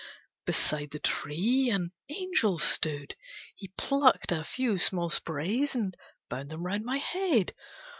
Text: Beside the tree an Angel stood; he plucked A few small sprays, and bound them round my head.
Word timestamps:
Beside 0.47 0.89
the 0.89 0.97
tree 0.99 1.69
an 1.69 1.91
Angel 2.09 2.57
stood; 2.57 3.15
he 3.55 3.67
plucked 3.77 4.31
A 4.31 4.43
few 4.43 4.79
small 4.79 5.11
sprays, 5.11 5.75
and 5.75 5.95
bound 6.27 6.49
them 6.49 6.65
round 6.65 6.83
my 6.85 6.97
head. 6.97 7.53